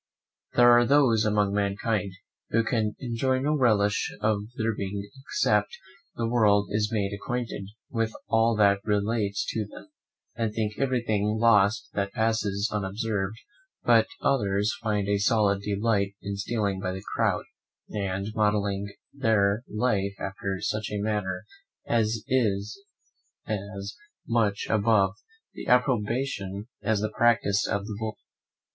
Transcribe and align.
There 0.55 0.71
are 0.71 0.83
those 0.83 1.25
among 1.25 1.53
mankind 1.53 2.13
who 2.49 2.63
can 2.63 2.95
enjoy 2.97 3.37
no 3.37 3.55
relish 3.55 4.11
of 4.19 4.39
their 4.57 4.73
being 4.75 5.07
except 5.27 5.77
the 6.15 6.27
world 6.27 6.69
is 6.71 6.89
made 6.91 7.13
acquainted 7.13 7.67
with 7.91 8.11
all 8.27 8.55
that 8.55 8.79
relates 8.83 9.45
to 9.49 9.67
them, 9.67 9.91
and 10.35 10.55
think 10.55 10.73
everything 10.79 11.37
lost 11.39 11.89
that 11.93 12.13
passes 12.13 12.67
unobserved; 12.73 13.37
but 13.83 14.07
others 14.21 14.73
find 14.81 15.07
a 15.07 15.19
solid 15.19 15.61
delight 15.61 16.15
in 16.23 16.35
stealing 16.35 16.79
by 16.79 16.93
the 16.93 17.03
crowd, 17.15 17.45
and 17.91 18.33
modelling 18.33 18.87
their 19.13 19.61
life 19.71 20.15
after 20.17 20.59
such 20.61 20.89
a 20.91 20.99
manner 20.99 21.45
as 21.85 22.23
is 22.27 22.83
as 23.45 23.95
much 24.27 24.65
above 24.67 25.13
the 25.53 25.67
approbation 25.67 26.69
as 26.81 27.01
the 27.01 27.11
practice 27.15 27.67
of 27.67 27.85
the 27.85 27.95
vulgar. 27.99 28.17